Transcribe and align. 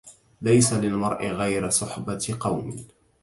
ليس 0.41 0.73
للمرء 0.73 1.27
غير 1.27 1.69
صحبة 1.69 2.37
قوم 2.39 2.87